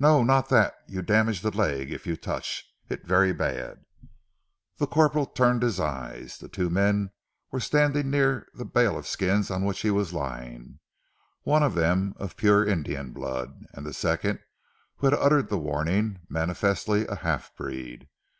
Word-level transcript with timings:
"No. 0.00 0.24
Not 0.24 0.48
dat! 0.48 0.74
You 0.88 1.00
damage 1.00 1.42
ze 1.42 1.50
leg, 1.50 1.92
if 1.92 2.04
you 2.04 2.16
touch. 2.16 2.64
It 2.88 3.06
vaire 3.06 3.32
bad!" 3.32 3.84
The 4.78 4.88
corporal 4.88 5.26
turned 5.26 5.62
his 5.62 5.78
eyes. 5.78 6.38
The 6.38 6.48
two 6.48 6.68
men 6.70 7.12
were 7.52 7.60
standing 7.60 8.10
near 8.10 8.48
the 8.52 8.64
bale 8.64 8.98
of 8.98 9.06
skins 9.06 9.48
on 9.48 9.64
which 9.64 9.82
he 9.82 9.92
was 9.92 10.12
lying, 10.12 10.80
one 11.42 11.62
of 11.62 11.76
them 11.76 12.14
of 12.16 12.36
pure 12.36 12.66
Indian 12.66 13.12
blood, 13.12 13.64
and 13.72 13.86
the 13.86 13.94
second, 13.94 14.40
who 14.96 15.06
had 15.06 15.14
uttered 15.14 15.50
the 15.50 15.56
warning, 15.58 16.18
manifestly 16.28 17.06
a 17.06 17.14
half 17.14 17.54
breed. 17.54 18.08